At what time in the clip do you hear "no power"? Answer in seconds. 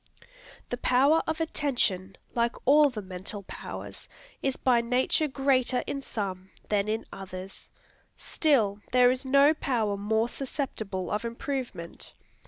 9.27-9.95